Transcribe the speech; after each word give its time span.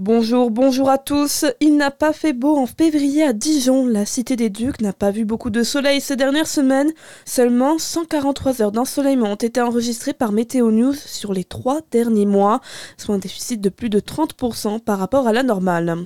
Bonjour, 0.00 0.52
bonjour 0.52 0.90
à 0.90 0.96
tous. 0.96 1.44
Il 1.58 1.76
n'a 1.76 1.90
pas 1.90 2.12
fait 2.12 2.32
beau 2.32 2.56
en 2.56 2.66
février 2.66 3.24
à 3.24 3.32
Dijon. 3.32 3.84
La 3.84 4.06
cité 4.06 4.36
des 4.36 4.48
Ducs 4.48 4.80
n'a 4.80 4.92
pas 4.92 5.10
vu 5.10 5.24
beaucoup 5.24 5.50
de 5.50 5.64
soleil 5.64 6.00
ces 6.00 6.14
dernières 6.14 6.46
semaines. 6.46 6.92
Seulement 7.24 7.80
143 7.80 8.62
heures 8.62 8.70
d'ensoleillement 8.70 9.32
ont 9.32 9.34
été 9.34 9.60
enregistrées 9.60 10.12
par 10.12 10.30
Météo 10.30 10.70
News 10.70 10.94
sur 10.94 11.32
les 11.32 11.42
trois 11.42 11.80
derniers 11.90 12.26
mois, 12.26 12.60
soit 12.96 13.16
un 13.16 13.18
déficit 13.18 13.60
de 13.60 13.70
plus 13.70 13.90
de 13.90 13.98
30% 13.98 14.78
par 14.78 15.00
rapport 15.00 15.26
à 15.26 15.32
la 15.32 15.42
normale. 15.42 16.04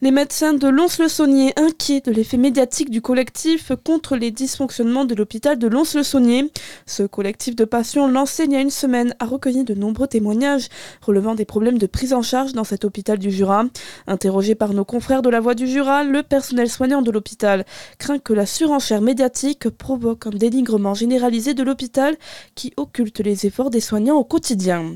Les 0.00 0.12
médecins 0.12 0.54
de 0.54 0.68
Lons-le-Saunier, 0.68 1.54
inquiets 1.56 2.00
de 2.00 2.12
l'effet 2.12 2.36
médiatique 2.36 2.88
du 2.88 3.02
collectif 3.02 3.72
contre 3.84 4.14
les 4.14 4.30
dysfonctionnements 4.30 5.04
de 5.04 5.16
l'hôpital 5.16 5.58
de 5.58 5.66
Lons-le-Saunier. 5.66 6.52
Ce 6.86 7.02
collectif 7.02 7.56
de 7.56 7.64
patients 7.64 8.06
lancé 8.06 8.44
il 8.44 8.52
y 8.52 8.56
a 8.56 8.60
une 8.60 8.70
semaine 8.70 9.16
a 9.18 9.26
recueilli 9.26 9.64
de 9.64 9.74
nombreux 9.74 10.06
témoignages 10.06 10.68
relevant 11.02 11.34
des 11.34 11.44
problèmes 11.44 11.78
de 11.78 11.86
prise 11.88 12.12
en 12.12 12.22
charge 12.22 12.52
dans 12.52 12.62
cet 12.62 12.84
hôpital 12.84 13.18
du 13.18 13.32
Jura. 13.32 13.64
Interrogé 14.06 14.54
par 14.54 14.72
nos 14.72 14.84
confrères 14.84 15.20
de 15.20 15.30
la 15.30 15.40
Voix 15.40 15.56
du 15.56 15.66
Jura, 15.66 16.04
le 16.04 16.22
personnel 16.22 16.70
soignant 16.70 17.02
de 17.02 17.10
l'hôpital 17.10 17.66
craint 17.98 18.20
que 18.20 18.32
la 18.32 18.46
surenchère 18.46 19.00
médiatique 19.00 19.68
provoque 19.68 20.28
un 20.28 20.30
dénigrement 20.30 20.94
généralisé 20.94 21.54
de 21.54 21.64
l'hôpital 21.64 22.16
qui 22.54 22.72
occulte 22.76 23.18
les 23.18 23.46
efforts 23.46 23.70
des 23.70 23.80
soignants 23.80 24.16
au 24.16 24.24
quotidien. 24.24 24.94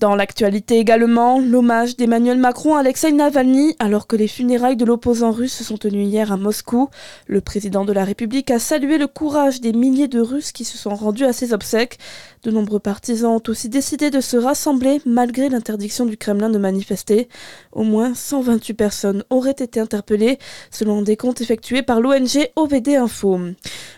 Dans 0.00 0.16
l'actualité 0.16 0.78
également, 0.78 1.38
l'hommage 1.38 1.96
d'Emmanuel 1.96 2.38
Macron 2.38 2.74
à 2.74 2.80
Alexei 2.80 3.12
Navalny 3.12 3.76
alors 3.78 4.06
que 4.06 4.16
les 4.16 4.28
funérailles 4.28 4.76
de 4.76 4.84
l'opposant 4.84 5.30
russe 5.30 5.54
se 5.54 5.64
sont 5.64 5.76
tenues 5.76 6.04
hier 6.04 6.32
à 6.32 6.36
Moscou. 6.36 6.88
Le 7.26 7.40
président 7.40 7.84
de 7.84 7.92
la 7.92 8.04
République 8.04 8.50
a 8.50 8.58
salué 8.58 8.98
le 8.98 9.06
courage 9.06 9.60
des 9.60 9.72
milliers 9.72 10.08
de 10.08 10.20
Russes 10.20 10.52
qui 10.52 10.64
se 10.64 10.76
sont 10.76 10.94
rendus 10.94 11.24
à 11.24 11.32
ses 11.32 11.52
obsèques. 11.52 11.98
De 12.42 12.50
nombreux 12.50 12.80
partisans 12.80 13.32
ont 13.36 13.42
aussi 13.48 13.68
décidé 13.68 14.10
de 14.10 14.20
se 14.20 14.36
rassembler 14.36 15.00
malgré 15.06 15.48
l'interdiction 15.48 16.04
du 16.04 16.16
Kremlin 16.16 16.50
de 16.50 16.58
manifester. 16.58 17.28
Au 17.72 17.84
moins 17.84 18.14
128 18.14 18.74
personnes 18.74 19.24
auraient 19.30 19.50
été 19.50 19.80
interpellées 19.80 20.38
selon 20.70 21.02
des 21.02 21.16
comptes 21.16 21.40
effectués 21.40 21.82
par 21.82 22.00
l'ONG 22.00 22.48
OVD 22.56 22.96
Info. 22.96 23.38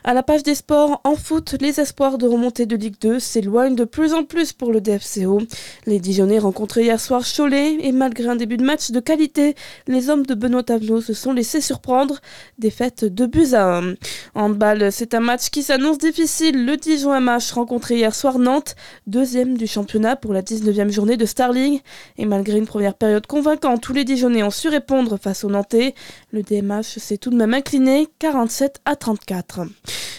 À 0.04 0.14
la 0.14 0.22
page 0.22 0.44
des 0.44 0.54
sports, 0.54 1.00
en 1.02 1.16
foot, 1.16 1.56
les 1.60 1.80
espoirs 1.80 2.18
de 2.18 2.28
remontée 2.28 2.66
de 2.66 2.76
Ligue 2.76 2.94
2 3.00 3.18
s'éloignent 3.18 3.74
de 3.74 3.84
plus 3.84 4.14
en 4.14 4.22
plus 4.22 4.52
pour 4.52 4.72
le 4.72 4.80
DFCO. 4.80 5.40
Les 5.88 6.00
Dijonais 6.00 6.40
rencontrés 6.40 6.82
hier 6.82 6.98
soir 6.98 7.22
Cholet 7.22 7.78
et 7.80 7.92
malgré 7.92 8.26
un 8.26 8.34
début 8.34 8.56
de 8.56 8.64
match 8.64 8.90
de 8.90 8.98
qualité, 8.98 9.54
les 9.86 10.10
hommes 10.10 10.26
de 10.26 10.34
Benoît 10.34 10.64
Tavenot 10.64 11.00
se 11.00 11.14
sont 11.14 11.32
laissés 11.32 11.60
surprendre. 11.60 12.20
Défaite 12.58 13.04
de 13.04 13.24
buts 13.24 13.54
à 13.54 13.78
1. 13.78 13.94
En 14.34 14.50
balle, 14.50 14.90
c'est 14.90 15.14
un 15.14 15.20
match 15.20 15.48
qui 15.50 15.62
s'annonce 15.62 15.98
difficile. 15.98 16.66
Le 16.66 16.76
Dijon 16.76 17.18
MH 17.20 17.52
rencontré 17.54 17.98
hier 17.98 18.16
soir 18.16 18.40
Nantes, 18.40 18.74
deuxième 19.06 19.56
du 19.56 19.68
championnat 19.68 20.16
pour 20.16 20.32
la 20.32 20.42
19e 20.42 20.90
journée 20.90 21.16
de 21.16 21.24
Starling. 21.24 21.78
Et 22.18 22.26
malgré 22.26 22.58
une 22.58 22.66
première 22.66 22.94
période 22.94 23.28
convaincante, 23.28 23.80
tous 23.80 23.92
les 23.92 24.02
Dijonais 24.02 24.42
ont 24.42 24.50
su 24.50 24.66
répondre 24.66 25.16
face 25.18 25.44
aux 25.44 25.50
Nantais. 25.50 25.94
Le 26.32 26.42
DMH 26.42 26.98
s'est 26.98 27.18
tout 27.18 27.30
de 27.30 27.36
même 27.36 27.54
incliné 27.54 28.08
47 28.18 28.80
à 28.86 28.96
34. 28.96 29.60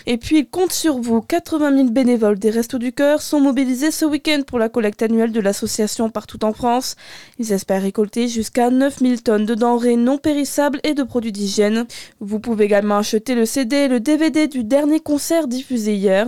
Et 0.10 0.18
puis, 0.18 0.40
il 0.40 0.50
compte 0.50 0.72
sur 0.72 1.00
vous. 1.00 1.20
80 1.20 1.76
000 1.76 1.90
bénévoles 1.90 2.40
des 2.40 2.50
Restos 2.50 2.78
du 2.78 2.94
Cœur 2.94 3.22
sont 3.22 3.42
mobilisés 3.42 3.92
ce 3.92 4.06
week-end 4.06 4.42
pour 4.48 4.58
la 4.58 4.70
collecte 4.70 5.02
annuelle 5.02 5.34
de 5.34 5.42
l'association 5.42 6.10
partout 6.10 6.46
en 6.46 6.54
France. 6.54 6.96
Ils 7.40 7.52
espèrent 7.52 7.82
récolter 7.82 8.30
jusqu'à 8.30 8.70
9 8.70 9.00
000 9.00 9.16
tonnes 9.18 9.46
de 9.46 9.54
denrées 9.54 9.98
non 9.98 10.18
périssables 10.18 10.80
et 10.86 10.94
de 10.94 11.04
produits 11.04 11.34
d'hygiène. 11.34 11.86
Vous 12.22 12.40
pouvez 12.40 12.64
également 12.64 13.00
acheter 13.00 13.36
le 13.36 13.46
CD 13.46 13.76
et 13.76 13.88
le 13.90 14.00
DVD 14.00 14.48
du 14.48 14.64
dernier 14.64 15.02
concert 15.02 15.46
diffusé 15.46 15.96
hier. 15.96 16.26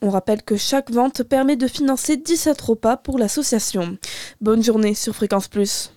On 0.00 0.08
rappelle 0.08 0.42
que 0.42 0.56
chaque 0.56 0.90
vente 0.90 1.22
permet 1.22 1.56
de 1.56 1.68
financer 1.68 2.16
17 2.16 2.58
repas 2.58 2.96
pour 2.96 3.18
l'association. 3.18 3.98
Bonne 4.40 4.62
journée 4.62 4.94
sur 4.94 5.14
Fréquence 5.14 5.48
Plus. 5.48 5.92